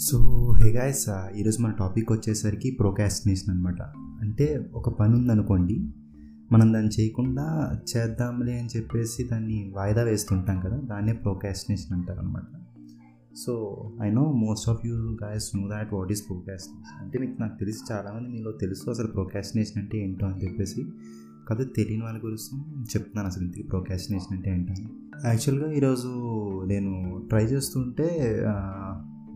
So 0.00 0.18
hey 0.60 0.70
guys 0.72 1.08
ఈరోజు 1.36 1.62
మన 1.62 1.70
topic 1.70 2.12
వచ్చేసరికి 2.12 2.70
ప్రోకాస్టినేషన్ 2.70 3.54
అనమాట 3.54 3.82
అంటే 4.20 4.70
ఒక 4.74 4.88
పని 4.88 5.14
ఉందనుకోండి 5.14 5.88
మనం 6.52 6.72
దాన్ని 6.72 7.02
చేయకుండా 7.02 7.78
చేద్దాంలే 7.96 8.58
అని 8.58 8.68
చెప్పేసి 8.76 9.24
దాన్ని 9.24 9.72
వాయిదా 9.76 10.02
వేస్తుంటాం 10.02 10.60
కదా 10.60 10.76
దాన్నే 10.76 11.12
ప్రోకాస్టినేషన్ 11.12 11.92
అంటారు 11.92 12.18
అనమాట 12.18 12.42
so 13.36 13.82
I 14.02 14.10
know 14.10 14.32
most 14.32 14.68
of 14.68 14.86
you 14.86 14.96
guys 14.96 15.56
know 15.56 15.68
that 15.68 15.94
what 15.94 16.12
is 16.12 16.28
procrastination 16.28 17.04
అంటే 17.04 17.18
మీకు 17.18 17.40
నాకు 17.40 17.58
తెలిసి 17.58 17.92
చాలామంది 17.92 18.28
మీలో 18.28 18.52
తెలుసు 18.52 18.90
అసలు 18.90 19.06
ప్రోకాస్టినేషన్ 19.06 19.82
అంటే 19.82 19.98
ఏంటో 19.98 20.26
అని 20.26 20.44
చెప్పేసి. 20.44 20.84
కదా 21.48 21.64
తెలియని 21.64 22.04
వాళ్ళ 22.04 22.18
గురించి 22.18 22.60
చెప్తున్నాను 22.82 23.28
అసలు 23.28 23.44
ఇంతకీ 23.44 23.62
ప్రోకాస్టినేషన్ 23.62 24.36
అంటే 24.36 24.50
ఏంటని. 24.50 24.88
యాక్చువల్గా 25.24 25.72
ఈరోజు 25.72 26.08
నేను 26.64 27.22
ట్రై 27.28 27.44
చేస్తుంటే 27.44 28.08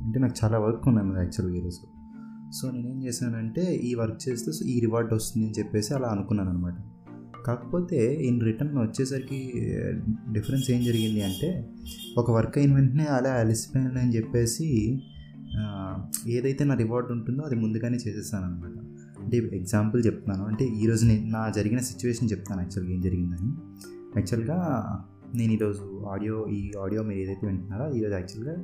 అంటే 0.05 0.21
నాకు 0.21 0.35
చాలా 0.45 0.59
వర్క్ 0.59 0.89
ఉన్నాను 0.89 1.19
యాక్చువల్గా 1.19 1.57
ఈరోజు 1.59 1.83
సో 2.51 2.71
నేనేం 2.71 3.03
చేశానంటే 3.03 3.77
ఈ 3.77 3.95
వర్క్ 3.95 4.29
చేస్తే 4.29 4.53
సో 4.53 4.65
ఈ 4.65 4.81
రివార్డ్ 4.81 5.13
వస్తుంది 5.13 5.47
అని 5.47 5.55
చెప్పేసి 5.59 5.95
అలా 5.95 6.09
అనుకున్నాను 6.09 6.51
అనమాట 6.51 6.75
కాకపోతే 7.47 8.15
ఇన్ 8.15 8.41
రిటర్న్ 8.41 8.79
వచ్చేసరికి 8.79 9.53
డిఫరెన్స్ 10.33 10.71
ఏం 10.71 10.85
జరిగింది 10.85 11.23
అంటే 11.23 11.69
ఒక 12.19 12.31
వర్క్ 12.31 12.59
అయిన 12.59 12.75
వెంటనే 12.75 13.05
అలా 13.05 13.31
అలిసిపోయాను 13.31 13.99
అని 13.99 14.17
చెప్పేసి 14.17 14.69
ఏదైతే 16.29 16.65
నా 16.65 16.75
రివార్డ్ 16.75 17.13
ఉంటుందో 17.13 17.43
అది 17.43 17.55
ముందుగానే 17.55 17.97
చేసేసాను 17.97 18.45
అనమాట 18.45 18.73
అంటే 19.23 19.37
ఎగ్జాంపుల్ 19.37 20.07
చెప్తున్నాను. 20.07 20.45
అంటే 20.49 20.65
ఈరోజు 20.65 21.07
నేను 21.07 21.31
నా 21.31 21.53
జరిగిన 21.57 21.79
సిచ్యువేషన్ 21.79 22.29
చెప్తాను 22.31 22.61
యాక్చువల్గా 22.61 22.95
ఏం 22.95 23.01
జరిగిందని. 23.01 23.51
యాక్చువల్గా 24.17 24.59
నేను 25.35 25.53
ఈరోజు 25.53 26.05
ఆడియో 26.13 26.47
ఈ 26.47 26.73
ఆడియో 26.83 27.03
మీరు 27.03 27.19
ఏదైతే 27.19 27.47
వింటున్నారో 27.47 27.87
ఈరోజు 27.95 28.15
యాక్చువల్గా 28.15 28.57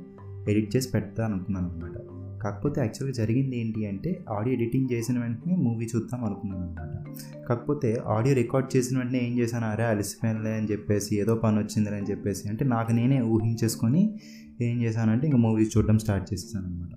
ఎడిట్ 0.49 0.75
చేసి 0.75 0.89
పెడతాను 0.91 1.33
అనుకున్నాను 1.33 1.69
అనమాట 1.69 1.97
కాకపోతే 2.43 2.81
యాక్చువల్గా 2.81 3.13
జరిగింది 3.13 3.59
ఏంటి 3.59 3.85
అంటే 3.85 4.25
ఆడియో 4.29 4.53
ఎడిటింగ్ 4.53 4.87
చేసిన 4.91 5.19
వెంటనే 5.19 5.55
మూవీ 5.55 5.85
చూద్దాం 5.95 6.23
అనుకున్నాను 6.25 6.63
అనమాట 6.63 7.05
కాకపోతే 7.47 7.97
ఆడియో 8.07 8.35
రికార్డ్ 8.35 8.77
చేసిన 8.77 8.97
వెంటనే 8.97 9.19
ఏం 9.19 9.39
చేశాను? 9.39 9.65
అరే 9.65 9.83
అలసిపోయినలే 9.83 10.53
అని 10.53 10.67
చెప్పేసి 10.71 11.15
ఏదో 11.15 11.35
పని 11.35 11.57
వచ్చిందిలే 11.59 11.97
అని 11.97 12.05
చెప్పేసి 12.05 12.49
అంటే 12.49 12.65
నాకు 12.65 12.91
నేనే 12.91 13.21
ఊహించేసుకొని 13.21 14.19
ఏం 14.61 14.81
చేశానంటే 14.81 15.27
ఇంకా 15.27 15.37
మూవీ 15.37 15.69
చూడడం 15.77 15.99
స్టార్ట్ 15.99 16.33
చేసేసాను 16.33 16.65
అనమాట 16.65 16.89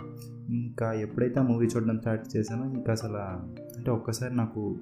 ఇంకా 0.50 0.92
ఎప్పుడైతే 0.92 1.40
ఆ 1.40 1.42
మూవీ 1.42 1.66
చూడడం 1.66 1.98
స్టార్ట్ 1.98 2.36
చేశానో 2.36 2.74
ఇంకా 2.74 2.92
అసలు 2.92 3.16
అంటే 3.78 3.90
ఒక్కసారి 3.90 4.36
నాకు 4.36 4.80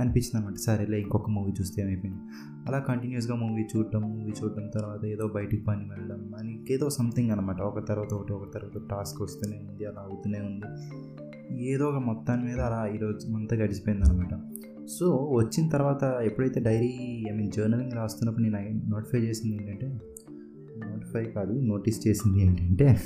అనిపించింది 0.00 0.36
అనమాట 0.36 0.56
సరేలే 0.56 1.00
ఇంకొక 1.00 1.30
మూవీ 1.30 1.52
చూస్తే 1.60 1.82
ఏమైపోయింది. 1.82 2.20
అలా 2.68 2.78
కంటిన్యూస్గా 2.78 3.36
మూవీ 3.36 3.62
చూడటం 3.62 4.00
మూవీ 4.00 4.32
చూడటం 4.44 4.70
తర్వాత 4.74 5.04
ఏదో 5.04 5.26
బయటికి 5.26 5.62
పని 5.62 5.84
వెళ్ళడం 5.84 6.34
అని 6.38 6.64
ఏదో 6.70 6.90
సంథింగ్ 6.90 7.30
అనమాట 7.30 7.60
ఒక 7.60 7.88
తర్వాత 7.88 8.14
ఒకటి 8.14 8.32
ఒక 8.32 8.54
తర్వాత 8.54 8.90
టాస్క్ 8.90 9.22
వస్తూనే 9.22 9.56
ఉంది 9.56 9.84
అలా 9.84 10.00
అవుతూనే 10.00 10.38
ఉంది. 10.38 10.66
ఏదో 11.70 11.84
ఒక 11.88 11.94
మొత్తాన్ని 11.94 12.46
మీద 12.46 12.60
అలా 12.60 12.86
ఈరోజు 12.94 13.36
అంతా 13.36 13.56
గడిచిపోయింది 13.56 14.10
అనమాట 14.10 14.40
సో 14.86 15.30
వచ్చిన 15.32 15.68
తర్వాత 15.68 16.04
ఎప్పుడైతే 16.22 16.60
డైరీ 16.60 17.24
ఐ 17.30 17.36
మీన్ 17.36 17.52
జర్నలింగ్ 17.52 17.92
రాస్తున్నప్పుడు 17.92 18.44
నేను 18.44 18.90
నోటిఫై 18.90 19.18
చేసింది 19.18 19.56
ఏంటంటే 19.56 20.00
నోటిఫై 20.90 21.24
కాదు 21.24 21.52
నోటీస్ 21.52 22.08
చేసింది 22.08 22.42
ఏంటంటే 22.42 23.00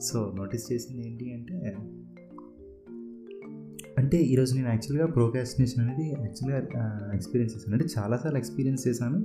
సో 0.00 0.32
నోటీస్ 0.36 0.72
చేసింది 0.72 1.08
ఏంటి 1.08 1.32
అంటే 1.34 1.76
అంటే 3.98 4.16
ఈరోజు 4.16 4.54
నేను 4.54 4.68
యాక్చువల్గా 4.68 5.06
ప్రోకాస్టినేషన్ 5.06 5.84
అనేది 5.84 6.08
యాక్చువల్గా 6.08 7.10
ఎక్స్పీరియన్స్ 7.14 7.56
చేశాను. 7.56 7.72
అంటే 7.72 7.86
చాలాసార్లు 7.98 8.38
ఎక్స్పీరియన్స్ 8.38 8.88
చేశాను. 8.88 9.24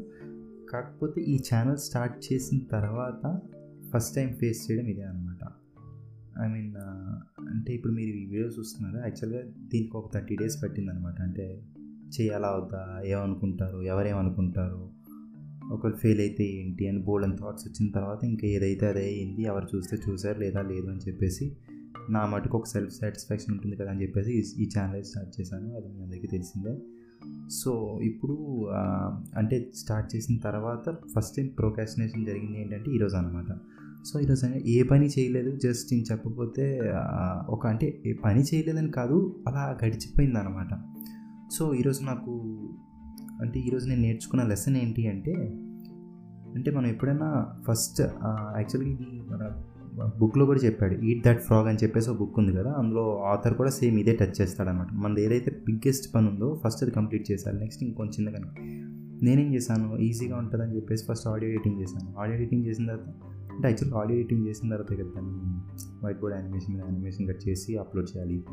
కాకపోతే 0.70 1.22
ఈ 1.22 1.38
ఛానల్ 1.38 1.78
స్టార్ట్ 1.78 2.34
చేసిన 2.34 2.60
తర్వాత 2.72 3.40
ఫస్ట్ 3.94 4.16
టైం 4.16 4.34
ఫేస్ 4.34 4.72
చేయడం 4.72 4.88
ఇదే 4.88 5.02
అనమాట 5.02 5.48
ఐ 6.46 6.48
మీన్ 6.48 6.74
అంటే 7.50 7.74
ఇప్పుడు 7.74 7.94
మీరు 7.94 8.10
ఈ 8.10 8.26
వీడియో 8.26 8.48
చూస్తున్నారు? 8.48 8.98
యాక్చువల్గా 8.98 9.42
దీనికి 9.42 9.98
ఒక 9.98 10.14
థర్టీ 10.14 10.36
డేస్ 10.36 10.64
పట్టిందనమాట 10.64 11.22
అంటే 11.22 11.62
చేయాలా 12.22 12.48
వద్దా? 12.48 13.02
ఏమనుకుంటారు? 13.06 13.82
ఎవరేమనుకుంటారు? 13.82 14.90
ఒకరు 15.72 15.96
ఫెయిల్ 15.96 16.20
అయితే 16.20 16.44
ఏంటి? 16.44 16.88
అని 16.88 17.00
బోల్డ్ 17.00 17.28
అండ్ 17.28 17.40
థాట్స్ 17.40 17.68
వచ్చిన 17.68 17.92
తర్వాత 17.92 18.24
ఇంకా 18.24 18.48
ఏదైతే 18.48 18.88
అదే 18.88 19.06
అయింది 19.06 19.42
ఎవరు 19.42 19.78
చూస్తే 19.78 19.98
చూసారు 20.10 20.40
లేదా 20.40 20.62
లేదు 20.62 20.88
అని 20.88 21.00
చెప్పేసి 21.00 21.58
నా 22.10 22.26
మటుకు 22.26 22.58
ఒక 22.58 22.66
సెల్ఫ్ 22.68 22.94
సాటిస్ఫాక్షన్ 22.94 23.54
ఉంటుంది 23.54 23.76
కదా 23.76 23.92
అని 23.92 24.02
చెప్పేసి 24.02 24.32
ఈ- 24.64 24.70
ఛానల్ 24.80 25.04
స్టార్ట్ 25.04 25.42
చేశాను. 25.42 25.76
అది 25.76 25.88
మీ 25.88 26.04
అందరికీ 26.04 26.28
తెలిసిందే. 26.28 26.78
సో 27.50 28.00
ఇప్పుడు 28.04 28.36
అంటే 29.38 29.72
స్టార్ట్ 29.76 30.16
చేసిన 30.16 30.38
తర్వాత 30.38 30.98
ఫస్ట్ 31.16 31.36
టైం 31.36 31.48
ప్రొకాస్టినేషన్ 31.48 32.26
జరిగింది 32.26 32.62
ఏంటంటే 32.62 32.92
ఈరోజు 32.92 33.16
అనమాట 33.16 33.46
సో 34.06 34.20
ఈరోజు 34.20 34.46
ఏ 34.48 34.84
పని 34.84 35.06
చేయలేదు 35.06 35.56
జస్ట్ 35.56 35.94
నేను 35.94 36.06
చెప్పకపోతే 36.12 36.80
ఒక 37.50 37.68
అంటే 37.68 38.02
ఏ 38.06 38.14
పని 38.14 38.42
చేయలేదని 38.42 38.92
కాదు 38.92 39.44
అలా 39.48 39.80
గడిచిపోయింది 39.86 40.40
అనమాట 40.40 40.70
సో 41.52 41.74
ఈరోజు 41.74 42.04
నాకు 42.04 42.34
అంటే 43.42 43.60
ఈరోజు 43.60 43.88
నేను 43.88 44.02
నేర్చుకున్న 44.02 44.44
లెసన్ 44.44 44.78
ఏంటి 44.78 45.08
అంటే 45.08 45.34
అంటే 46.56 46.72
మనం 46.72 46.88
ఎప్పుడైనా 46.88 47.56
ఫస్ట్ 47.68 48.02
యాక్చువల్గా 48.58 48.92
ఇది 48.92 49.22
మన 49.30 49.64
బుక్లో 50.18 50.46
కూడా 50.46 50.60
చెప్పాడు 50.60 50.94
ఈట్ 50.94 51.26
దట్ 51.26 51.42
ఫ్రాగ్ 51.42 51.68
అని 51.68 51.78
చెప్పేసి 51.84 52.10
ఒక 52.10 52.18
బుక్ 52.18 52.40
ఉంది 52.40 52.54
కదా 52.54 52.72
అందులో 52.72 53.18
ఆథర్ 53.18 53.54
కూడా 53.54 53.70
సేమ్ 53.70 54.00
ఇదే 54.00 54.16
టచ్ 54.16 54.42
చేస్తాడనమాట 54.42 54.88
మనది 54.94 55.26
ఏదైతే 55.26 55.52
బిగ్గెస్ట్ 55.52 56.16
పని 56.16 56.28
ఉందో 56.28 56.62
ఫస్ట్ 56.66 56.84
అది 56.84 56.92
కంప్లీట్ 56.92 57.32
చేశారు 57.32 57.56
నెక్స్ట్ 57.56 57.84
ఇంకొంచెం 57.84 58.26
కానీ 58.26 58.72
నేనేం 59.26 59.56
చేశాను 59.56 59.98
ఈజీగా 59.98 60.38
ఉంటుందని 60.38 60.76
చెప్పేసి 60.76 61.06
ఫస్ట్ 61.06 61.28
ఆడియో 61.28 61.52
ఎడిటింగ్ 61.52 61.82
చేశాను. 61.82 62.20
ఆడియో 62.20 62.36
ఎడిటింగ్ 62.36 62.66
చేసిన 62.66 62.86
తర్వాత 62.86 63.10
అంటే 63.56 63.68
యాక్చువల్గా 63.68 64.00
ఆడియో 64.00 64.20
ఎడిటింగ్ 64.20 64.48
చేసిన 64.48 64.70
తర్వాత 64.70 64.94
కదా 64.94 65.10
దాన్ని 65.16 65.62
వైట్ 66.06 66.20
బోర్డ్ 66.20 66.38
యానిమేషన్ 66.38 66.76
మీద 66.76 66.84
యానిమేషన్ 66.84 67.28
కట్ 67.28 67.50
చేసి 67.50 67.78
అప్లోడ్ 67.78 68.18
చేయాలి. 68.18 68.44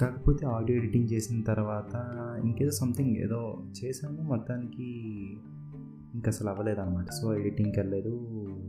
కాకపోతే 0.00 0.46
ఆడియో 0.46 0.78
ఎడిటింగ్ 0.78 1.08
చేసిన 1.12 1.42
తర్వాత 1.42 1.94
ఇంకేదో 2.44 2.70
సంథింగ్ 2.70 3.16
ఏదో 3.16 3.62
చేశాను 3.84 4.22
మొత్తానికి 4.22 4.82
ఇంకా 6.14 6.28
అసలు 6.28 6.48
అవ్వలేదు 6.48 6.80
అనమాట 6.80 7.06
సో 7.10 7.38
ఎడిటింగ్కి 7.38 7.80
వెళ్ళలేదు 7.80 8.12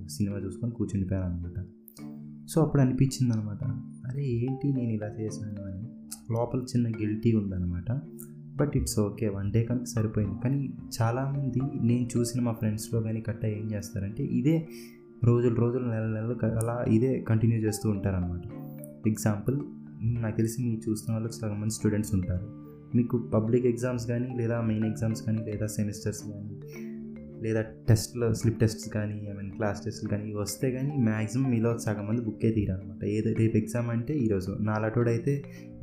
సినిమా 0.10 0.38
చూసుకొని 0.38 0.72
కూర్చుండిపోయాను 0.72 1.34
అనమాట 1.34 1.66
సో 2.50 2.62
అప్పుడు 2.62 2.82
అనిపించింది 2.82 3.34
అనమాట 3.34 3.64
అరే 4.08 4.24
ఏంటి 4.26 4.74
నేను 4.74 4.92
ఇలా 4.92 5.08
చేశాను 5.08 5.62
అని. 5.64 5.84
లోపల 6.34 6.60
చిన్న 6.60 6.88
గిల్టీ 6.90 7.34
ఉందన్నమాట 7.34 8.02
but 8.56 8.72
it's 8.76 9.00
okay 9.00 9.30
one 9.30 9.52
day 9.52 9.64
కనుక 9.64 9.84
సరిపోయింది. 9.84 10.36
కానీ 10.44 10.74
చాలామంది 11.02 11.62
నేను 11.82 12.08
చూసిన 12.18 12.42
మా 12.42 12.52
ఫ్రెండ్స్లో 12.52 13.02
కానీ 13.02 13.22
కట్ట 13.22 13.46
ఏం 13.46 13.72
చేస్తారంటే 13.72 14.24
ఇదే 14.24 14.68
రోజులు 15.24 15.56
రోజులు 15.56 15.86
నెల 15.86 16.06
నెలలు 16.06 16.46
అలా 16.46 16.86
ఇదే 16.88 17.20
కంటిన్యూ 17.20 17.60
చేస్తూ 17.60 17.90
ఉంటారనమాట. 17.90 18.42
ఎగ్జాంపుల్ 19.08 19.58
నాకు 20.22 20.38
తెలిసి 20.38 20.64
మీరు 20.64 20.90
చూస్తున్న 20.90 21.16
వాళ్ళకి 21.16 21.34
సగం 21.34 21.62
మంది 21.62 21.74
స్టూడెంట్స్ 21.74 22.14
ఉంటారు. 22.16 22.64
మీకు 22.96 23.18
పబ్లిక్ 23.18 23.66
ఎగ్జామ్స్ 23.66 24.08
కానీ 24.08 24.38
లేదా 24.38 24.62
మెయిన్ 24.62 24.86
ఎగ్జామ్స్ 24.86 25.22
కానీ 25.22 25.38
లేదా 25.38 25.68
సెమిస్టర్స్ 25.68 26.24
కానీ 26.32 26.60
లేదా 27.44 27.62
టెస్ట్లో 27.88 28.34
స్లిప్ 28.34 28.60
టెస్ట్స్ 28.60 28.90
కానీ 28.90 29.16
ఐ 29.32 29.34
మీన్ 29.34 29.52
క్లాస్ 29.52 29.80
టెస్ట్లు 29.86 30.10
కానీ 30.10 30.24
ఇవి 30.24 30.40
వస్తే 30.40 30.72
కానీ 30.72 30.94
మ్యాక్సిమం 31.04 31.48
మీలో 31.52 31.72
సగం 31.78 32.06
మంది 32.08 32.22
బుక్కే 32.22 32.52
తీరనమాట 32.52 33.04
ఏదో 33.04 33.32
రేపు 33.34 33.58
ఎగ్జామ్ 33.58 33.90
అంటే 33.90 34.14
ఈరోజు 34.18 34.52
నాలటోడు 34.62 35.10
అయితే 35.10 35.34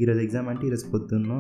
ఈరోజు 0.01 0.21
ఎగ్జామ్ 0.21 0.49
అంటే 0.49 0.67
ఈరోజు 0.67 0.87
పొద్దున్న 0.91 1.35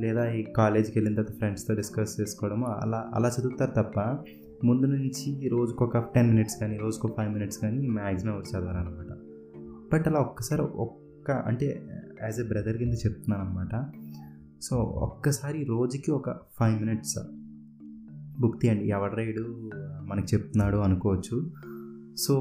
లేదా 0.00 0.22
ఈ 0.30 0.42
కాలేజ్కి 0.56 0.94
వెళ్ళిన 0.98 1.14
తర్వాత 1.14 1.32
ఫ్రెండ్స్తో 1.36 1.74
డిస్కస్ 1.74 2.20
చేసుకోవడము 2.20 2.66
అలా 2.66 3.00
అలా 3.14 3.28
చదువుతారు 3.28 3.70
తప్ప 3.70 3.98
ముందు 4.64 4.86
నుంచి 4.86 5.48
రోజుకు 5.48 5.84
ఒక 5.84 5.98
టెన్ 6.14 6.30
మినిట్స్ 6.30 6.56
కానీ 6.60 6.76
రోజుకు 6.76 7.08
ఫైవ్ 7.16 7.32
మినిట్స్ 7.32 7.58
కానీ 7.58 7.88
మ్యాక్సిమం 7.88 8.34
వచ్చి 8.36 8.50
చదవాలన్నమాట 8.50 9.12
బట్ 9.92 10.08
అలా 10.08 10.20
ఒక్కసారి 10.20 10.62
ఒక్క 10.62 11.30
అంటే 11.46 11.68
యాజ్ 12.22 12.40
ఎ 12.40 12.42
బ్రదర్ 12.42 12.76
కింద 12.76 12.94
చెప్తున్నాను 13.06 13.42
అనమాట 13.42 13.74
సో 14.62 14.76
ఒక్కసారి 14.76 15.60
రోజుకి 15.64 16.10
ఒక 16.10 16.30
ఫైవ్ 16.30 16.76
మినిట్స్ 16.80 17.18
బుక్ 18.40 18.62
తీయండి 18.62 18.88
ఎవడరేడు 18.88 19.70
మనకు 20.04 20.34
చెప్తున్నాడు 20.34 20.76
అనుకోవచ్చు. 20.76 21.50
సో 22.18 22.34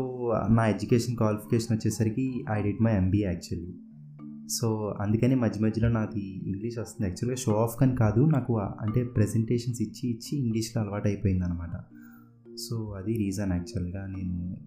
నా 0.52 0.68
ఎడ్యుకేషన్ 0.68 1.18
క్వాలిఫికేషన్ 1.18 1.78
వచ్చేసరికి 1.78 2.46
I 2.52 2.62
did 2.62 2.82
my 2.82 2.94
MBA 2.94 3.26
actually. 3.26 3.74
So 4.48 4.96
అందుకని 5.02 5.36
మధ్య 5.36 5.60
మధ్యలో 5.66 5.90
నాది 5.90 6.48
ఇంగ్లీష్ 6.48 6.78
వస్తుంది. 6.78 7.10
యాక్చువల్గా 7.10 7.36
షో 7.36 7.52
ఆఫ్ 7.52 7.80
కానీ 7.80 7.96
కాదు 7.96 8.22
నాకు 8.22 8.58
అంటే 8.60 9.04
ప్రెజెంటేషన్స్ 9.04 9.82
ఇచ్చి 9.82 10.10
ఇచ్చి 10.10 10.38
ఇంగ్లీష్లో 10.38 10.82
అలవాటు 10.82 11.08
అయిపోయింది 11.08 11.46
అనమాట 11.46 11.76
సో 12.58 12.76
అది 12.92 13.18
రీజన్ 13.18 13.52
యాక్చువల్గా 13.52 14.08
నేను 14.08 14.58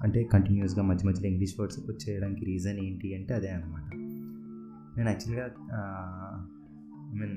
అంటే 0.00 0.22
కంటిన్యూస్గా 0.22 0.82
మధ్య 0.82 1.08
మధ్యలో 1.08 1.28
ఇంగ్లీష్ 1.28 1.54
వర్డ్స్ 1.60 1.78
వచ్చేయడానికి 1.78 2.44
రీజన్ 2.44 2.78
ఏంటి 2.78 3.14
అంటే 3.14 3.34
అదే 3.34 3.48
అనమాట. 3.48 3.96
నేను 4.98 5.08
యాక్చువల్గా 5.08 5.44
ఐ 7.14 7.18
మీన్ 7.18 7.36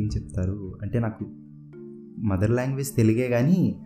ఏం 0.00 0.08
చెప్తారు? 0.16 0.78
అంటే 0.82 0.98
నాకు 0.98 1.24
మదర్ 2.24 2.50
లాంగ్వేజ్ 2.50 2.96
తెలుగే 2.96 3.28
కానీ 3.28 3.76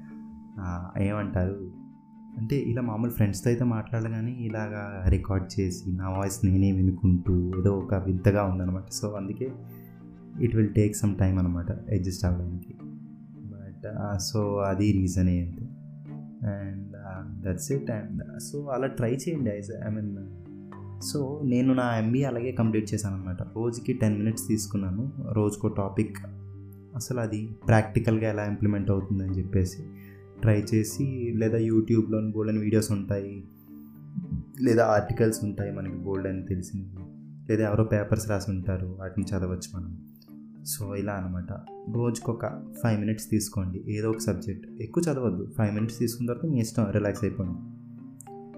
ఏమంటారు? 0.98 1.82
అంటే 2.38 2.56
ఇలా 2.56 2.82
మామూలు 2.82 3.10
ఫ్రెండ్స్తో 3.10 3.50
అయితే 3.50 3.64
మాట్లాడగానే 3.64 4.32
ఇలాగా 4.32 5.04
రికార్డ్ 5.08 5.60
చేసి 5.60 5.92
నా 5.92 6.08
వాయిస్ 6.08 6.44
నేనే 6.44 6.72
వినుకుంటూ 6.72 7.52
ఏదో 7.58 7.78
ఒక 7.78 7.94
వింతగా 7.94 8.42
ఉందన్నమాట. 8.44 8.90
సో 8.92 9.08
అందుకే 9.08 9.52
it 10.40 10.56
will 10.56 10.74
take 10.74 10.96
some 10.96 11.16
time 11.16 11.38
అనమాట 11.38 11.70
అడ్జస్ట్ 11.70 12.24
అవ్వడానికి. 12.24 12.74
బట్ 13.36 14.18
సో 14.20 14.56
అది 14.56 14.92
రీజనే 14.92 15.40
అంతే. 15.40 15.64
And 16.48 16.92
that's 17.44 17.72
it. 17.72 17.90
And 17.90 18.40
so 18.40 18.64
అలా 18.64 18.86
ట్రై 18.86 19.12
చేయండి 19.14 19.50
ఐ 19.50 19.60
ఐ 19.86 19.90
మీన్ 19.90 20.16
సో 21.02 21.40
నేను 21.44 21.74
నా 21.74 21.96
ఎంబీఏ 21.96 22.24
అలాగే 22.24 22.52
కంప్లీట్ 22.52 22.94
చేశాను 22.94 23.16
అనమాట 23.16 23.42
రోజుకి 23.42 23.92
టెన్ 23.92 24.18
మినిట్స్ 24.18 24.48
తీసుకున్నాను. 24.48 25.12
రోజుకో 25.32 25.68
టాపిక్ 25.68 26.16
అసలు 26.94 27.20
అది 27.20 27.46
ప్రాక్టికల్గా 27.66 28.30
ఎలా 28.30 28.44
ఇంప్లిమెంట్ 28.44 28.90
అవుతుందని 28.90 29.38
చెప్పేసి 29.38 29.82
ట్రై 30.40 30.64
చేసి 30.74 31.34
లేదా 31.36 31.58
యూట్యూబ్లో 31.58 32.30
బోల్డెన్ 32.30 32.58
వీడియోస్ 32.58 32.92
ఉంటాయి 32.92 33.44
లేదా 34.60 34.86
ఆర్టికల్స్ 34.86 35.44
ఉంటాయి 35.44 35.72
మనకి 35.72 35.96
బోల్డ్ 35.96 36.26
అని 36.26 36.46
తెలిసింది 36.46 36.86
లేదా 37.50 37.68
ఎవరో 37.68 37.84
పేపర్స్ 37.84 38.28
రాసి 38.28 38.50
ఉంటారు 38.50 38.96
వాటిని 39.00 39.26
చదవచ్చు 39.26 39.76
మనం. 39.76 40.08
సో 40.64 40.96
ఇలా 40.96 41.12
అనమాట 41.12 41.52
రోజుకొక 41.94 42.46
ఫైవ్ 42.82 43.00
మినిట్స్ 43.00 43.30
తీసుకోండి. 43.30 43.84
ఏదో 43.88 44.10
ఒక 44.10 44.18
సబ్జెక్ట్. 44.18 44.82
ఎక్కువ 44.82 45.02
చదవద్దు. 45.12 45.52
ఫైవ్ 45.58 45.74
మినిట్స్ 45.74 45.98
తీసుకున్న 45.98 46.32
తర్వాత 46.32 46.50
మీ 46.50 46.60
ఇష్టం 46.60 46.90
రిలాక్స్ 46.90 47.24
అయిపోండి. 47.24 47.58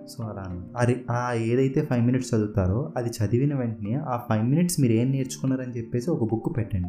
సో 0.08 0.24
అలా 0.24 0.44
అనమాట 0.48 0.66
అది 0.76 1.04
ఆ 1.10 1.32
ఏదైతే 1.32 1.84
ఫైవ్ 1.84 2.06
మినిట్స్ 2.06 2.34
చదువుతారో 2.34 2.92
అది 2.96 3.08
చదివిన 3.08 3.58
వెంటనే 3.58 3.94
ఆ 3.94 4.16
ఫైవ్ 4.16 4.46
మినిట్స్ 4.46 4.80
మీరు 4.80 4.92
ఏం 4.92 5.10
నేర్చుకున్నారని 5.10 5.78
చెప్పేసి 5.78 6.10
ఒక 6.10 6.30
బుక్ 6.30 6.56
పెట్టండి. 6.56 6.88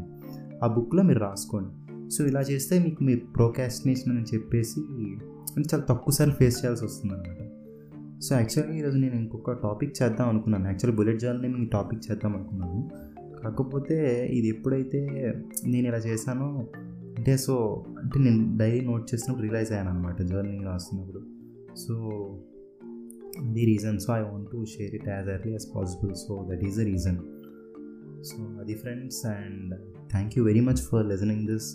ఆ 0.64 0.68
బుక్లో 0.68 1.04
మీరు 1.04 1.20
రాసుకోండి. 1.20 1.72
సో 2.10 2.26
ఇలా 2.26 2.42
చేస్తే 2.42 2.80
మీకు 2.80 3.04
మీ 3.04 3.16
ప్రోకాస్టినేషన్ 3.16 4.18
అని 4.18 4.26
చెప్పేసి 4.34 4.80
చాలా 5.60 5.84
తక్కువసార్లు 5.84 6.34
ఫేస్ 6.34 6.66
చేయాల్సి 6.66 6.86
వస్తుంది 6.86 7.14
అనమాట 7.14 7.42
సో 8.22 8.36
యాక్చువల్గా 8.36 8.76
ఈరోజు 8.78 8.98
నేను 8.98 9.16
ఇంకొక 9.16 9.52
టాపిక్ 9.52 10.04
చేద్దాం 10.04 10.30
అనుకున్నాను. 10.30 10.66
యాక్చువల్ 10.66 10.96
బుల్లెట్ 10.98 11.20
జర్నీ 11.20 11.48
మీకు 11.48 11.70
టాపిక్ 11.72 12.12
చేద్దాం 12.12 12.36
అనుకున్నాను. 12.36 12.90
కాకపోతే 13.44 14.28
ఇది 14.34 14.48
ఎప్పుడైతే 14.48 15.00
నేను 15.66 15.88
ఇలా 15.88 15.98
చేశానో 15.98 16.68
అంటే 17.18 17.38
సో 17.38 17.86
అంటే 18.04 18.20
నేను 18.20 18.58
డైరీ 18.58 18.82
నోట్ 18.82 19.14
చేసినప్పుడు 19.14 19.48
రిలైజ్ 19.48 19.72
అయ్యాను 19.72 19.90
అనమాట 19.90 20.22
జర్నీ 20.22 20.64
రాస్తున్నప్పుడు. 20.64 21.22
So 21.76 21.94
the 23.54 23.66
reason 23.66 24.00
so 24.00 24.14
I 24.14 24.22
want 24.22 24.52
to 24.52 24.66
share 24.66 24.96
it 24.96 25.08
as 25.10 25.30
early 25.30 25.52
as 25.52 25.76
possible 25.76 26.16
so 26.16 26.48
that 26.52 26.64
is 26.64 26.78
the 26.78 26.80
reason 26.80 27.18
so 28.28 28.38
అది 28.62 28.76
friends 28.82 29.22
and 29.32 29.72
thank 30.12 30.34
you 30.38 30.42
very 30.44 30.62
much 30.68 30.82
for 30.90 31.06
listening 31.12 31.46
this 31.52 31.70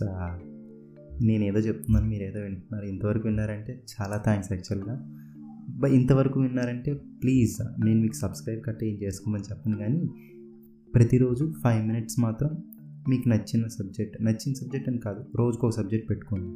నేను 1.28 1.42
ఏదో 1.44 1.60
చెప్తున్నాను 1.60 2.06
మీరు 2.12 2.24
ఏదో 2.24 2.40
వింటున్నారు 2.44 2.86
ఇంతవరకు 2.92 3.24
విన్నారంటే 3.28 3.72
చాలా 3.92 4.16
థ్యాంక్స్ 4.26 4.50
యాక్చువల్గా 4.52 4.94
బట్ 5.80 5.92
ఇంతవరకు 5.98 6.38
విన్నారంటే 6.40 6.90
ప్లీజ్ 7.22 7.54
uh, 7.60 7.68
నేను 7.84 7.98
మీకు 8.04 8.16
సబ్స్క్రైబ్ 8.22 8.60
కట్టే 8.66 8.84
ఏం 8.90 8.96
చేసుకోమని 9.02 9.46
చెప్పను 9.50 9.76
కానీ 9.82 10.00
ప్రతిరోజు 10.94 11.44
ఫైవ్ 11.62 11.82
మినిట్స్ 11.88 12.18
మాత్రం 12.18 12.50
మీకు 13.10 13.26
నచ్చిన 13.28 13.68
సబ్జెక్ట్ 13.76 14.16
నచ్చిన 14.22 14.52
సబ్జెక్ట్ 14.60 14.88
అని 14.88 15.00
కాదు 15.06 15.20
రోజుకు 15.40 15.64
ఒక 15.66 15.74
సబ్జెక్ట్ 15.78 16.06
పెట్టుకోండి. 16.10 16.50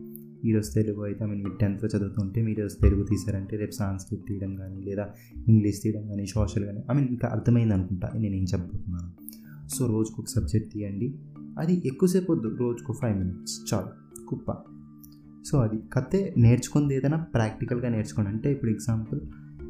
ఈరోజు 0.48 0.70
తెలుగు 0.74 1.02
అయితే 1.08 1.22
ఐ 1.24 1.28
మీన్ 1.28 1.42
మీరు 1.44 1.56
టెన్త్లో 1.62 1.88
చదువుతుంటే 1.94 2.38
మీరు 2.42 2.58
ఈరోజు 2.58 2.76
తెలుగు 2.82 3.04
తీసారంటే 3.10 3.54
రేపు 3.56 3.76
సాంస్క్రిట్ 3.82 4.24
తీయడం 4.28 4.52
కానీ 4.56 4.80
లేదా 4.88 5.04
ఇంగ్లీష్ 5.52 5.80
తీయడం 5.84 6.04
కానీ 6.10 6.26
సోషల్ 6.34 6.66
కానీ 6.70 6.82
ఐ 6.90 6.96
మీన్ 6.98 7.08
మీకు 7.12 7.28
అర్థమైంది 7.36 7.74
అనుకుంటా 7.78 8.10
నేను 8.18 8.34
ఏం 8.34 8.46
చెప్పబోతున్నాను. 8.52 9.10
సో 9.68 9.86
రోజుకు 9.86 10.22
ఒక 10.22 10.28
సబ్జెక్ట్ 10.28 10.72
తీయండి. 10.72 11.18
అది 11.58 11.82
ఎక్కువసేపు 11.86 12.32
వద్దు 12.32 12.56
రోజుకు 12.60 12.92
ఫైవ్ 12.92 13.18
మినిట్స్ 13.18 13.74
చాలు 13.74 14.24
కుప్ప. 14.26 14.52
సో 15.46 15.58
అది 15.58 15.78
కతే 15.92 16.34
నేర్చుకుంది 16.38 16.94
ఏదైనా 16.94 17.16
ప్రాక్టికల్గా 17.16 17.88
నేర్చుకోండి. 17.88 18.30
అంటే 18.30 18.52
ఇప్పుడు 18.52 18.70
ఎగ్జాంపుల్ 18.70 19.20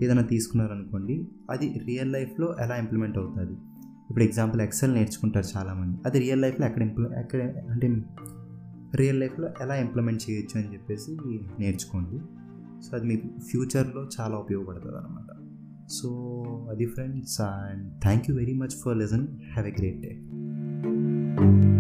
ఏదైనా 0.02 0.22
తీసుకున్నారనుకోండి 0.22 1.28
అది 1.50 1.80
రియల్ 1.86 2.12
లైఫ్లో 2.12 2.56
ఎలా 2.60 2.76
ఇంప్లిమెంట్ 2.76 3.18
అవుతుంది? 3.18 3.52
ఇప్పుడు 4.10 4.24
ఎగ్జాంపుల్ 4.24 4.60
ఎక్సెల్ 4.60 4.94
నేర్చుకుంటారు 4.94 5.58
చాలామంది. 5.58 5.98
అది 6.06 6.18
రియల్ 6.18 6.42
లైఫ్లో 6.42 6.66
ఎక్కడ 6.66 6.82
ఇంప్లి 6.82 7.20
ఎక్కడ 7.20 7.42
అంటే 7.70 8.04
రియల్ 8.94 9.20
లైఫ్లో 9.20 9.48
ఎలా 9.60 9.74
ఇంప్లిమెంట్ 9.74 10.30
చేయొచ్చు 10.30 10.60
అని 10.60 10.72
చెప్పేసి 10.72 11.16
నేర్చుకోండి. 11.58 12.18
సో 12.82 12.96
అది 12.96 13.06
మీకు 13.06 13.40
ఫ్యూచర్లో 13.40 14.08
చాలా 14.20 14.36
ఉపయోగపడుతుంది 14.36 14.96
అనమాట 14.96 15.43
So, 15.86 16.66
Adi 16.70 16.86
friends, 16.86 17.38
and 17.40 17.92
thank 18.00 18.28
you 18.28 18.34
very 18.34 18.54
much 18.54 18.74
for 18.74 18.94
listening. 18.94 19.50
Have 19.54 19.66
a 19.66 19.70
great 19.70 20.00
day. 20.00 21.73